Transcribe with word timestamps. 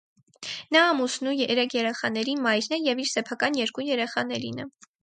Նա 0.75 0.81
ամուսնու 0.93 1.35
երեք 1.41 1.77
երեխաների 1.81 2.35
մայրն 2.47 2.77
է 2.79 2.83
և 2.89 3.05
իր 3.07 3.13
սեփական 3.13 3.63
երկու 3.65 3.89
երեխաներինը։ 3.95 4.73